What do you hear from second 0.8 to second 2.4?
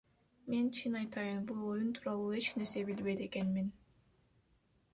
айтайын, бул оюн тууралуу